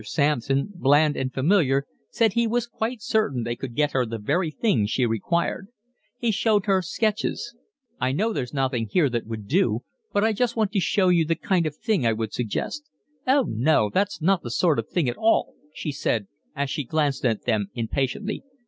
Sampson, 0.03 0.71
bland 0.73 1.15
and 1.15 1.31
familiar, 1.31 1.85
said 2.09 2.33
he 2.33 2.47
was 2.47 2.65
quite 2.65 3.03
certain 3.03 3.43
they 3.43 3.55
could 3.55 3.75
get 3.75 3.91
her 3.91 4.03
the 4.03 4.17
very 4.17 4.49
thing 4.49 4.87
she 4.87 5.05
required. 5.05 5.67
He 6.17 6.31
showed 6.31 6.65
her 6.65 6.81
sketches. 6.81 7.55
"I 7.99 8.11
know 8.11 8.33
there's 8.33 8.51
nothing 8.51 8.87
here 8.87 9.09
that 9.11 9.27
would 9.27 9.47
do, 9.47 9.81
but 10.11 10.23
I 10.23 10.33
just 10.33 10.55
want 10.55 10.71
to 10.71 10.79
show 10.79 11.09
you 11.09 11.23
the 11.23 11.35
kind 11.35 11.67
of 11.67 11.75
thing 11.75 12.03
I 12.07 12.13
would 12.13 12.33
suggest." 12.33 12.89
"Oh 13.27 13.45
no, 13.47 13.91
that's 13.93 14.19
not 14.23 14.41
the 14.41 14.49
sort 14.49 14.79
of 14.79 14.87
thing 14.89 15.07
at 15.07 15.17
all," 15.17 15.53
she 15.71 15.91
said, 15.91 16.25
as 16.55 16.71
she 16.71 16.83
glanced 16.83 17.23
at 17.23 17.45
them 17.45 17.67
impatiently. 17.75 18.41